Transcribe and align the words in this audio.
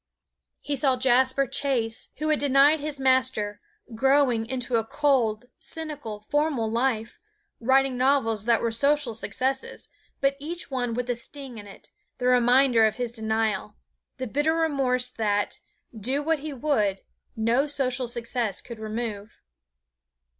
He 0.61 0.75
saw 0.75 0.95
Jasper 0.97 1.45
Chase, 1.45 2.09
who 2.17 2.29
had 2.29 2.39
denied 2.39 2.79
his 2.79 2.99
Master, 2.99 3.61
growing 3.93 4.47
into 4.47 4.77
a 4.77 4.83
cold, 4.83 5.45
cynical, 5.59 6.21
formal 6.21 6.71
life, 6.71 7.19
writing 7.59 7.97
novels 7.97 8.45
that 8.45 8.61
were 8.63 8.71
social 8.71 9.13
successes, 9.13 9.89
but 10.19 10.35
each 10.39 10.71
one 10.71 10.95
with 10.95 11.07
a 11.11 11.15
sting 11.15 11.59
in 11.59 11.67
it, 11.67 11.91
the 12.17 12.25
reminder 12.25 12.87
of 12.87 12.95
his 12.95 13.11
denial, 13.11 13.75
the 14.17 14.25
bitter 14.25 14.55
remorse 14.55 15.07
that, 15.07 15.59
do 15.95 16.23
what 16.23 16.39
he 16.39 16.51
would, 16.51 17.01
no 17.35 17.67
social 17.67 18.07
success 18.07 18.59
could 18.59 18.79
remove. 18.79 19.39